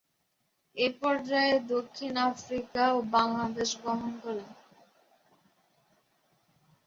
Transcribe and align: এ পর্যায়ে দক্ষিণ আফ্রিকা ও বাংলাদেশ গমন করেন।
এ 0.77 0.87
পর্যায়ে 1.01 1.55
দক্ষিণ 1.73 2.13
আফ্রিকা 2.29 2.83
ও 2.93 2.99
বাংলাদেশ 3.11 3.69
গমন 3.83 4.13
করেন। 4.23 4.49